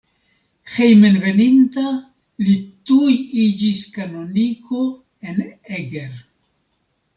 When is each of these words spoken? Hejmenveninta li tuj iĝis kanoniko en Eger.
Hejmenveninta 0.77 1.83
li 2.47 2.55
tuj 2.91 3.11
iĝis 3.45 3.85
kanoniko 3.99 4.83
en 5.31 5.41
Eger. 5.81 6.19